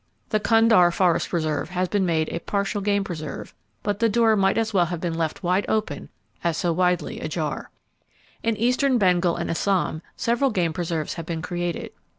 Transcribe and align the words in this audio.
The 0.29 0.39
Kundah 0.39 0.91
Forest 0.91 1.31
Reserve 1.31 1.69
has 1.69 1.87
been 1.87 2.07
made 2.07 2.27
a 2.29 2.39
partial 2.39 2.81
game 2.81 3.03
preserve, 3.03 3.53
but 3.83 3.99
the 3.99 4.09
door 4.09 4.35
might 4.35 4.57
as 4.57 4.73
well 4.73 4.87
have 4.87 4.99
been 4.99 5.13
left 5.13 5.43
wide 5.43 5.63
open 5.69 6.09
as 6.43 6.57
so 6.57 6.73
widely 6.73 7.19
ajar. 7.19 7.69
In 8.41 8.57
eastern 8.57 8.97
Bengal 8.97 9.35
and 9.35 9.51
Assam, 9.51 10.01
several 10.17 10.49
game 10.49 10.73
preserves 10.73 11.13
have 11.13 11.27
been 11.27 11.43
created. 11.43 11.91